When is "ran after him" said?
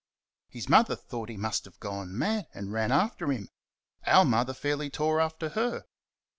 2.73-3.49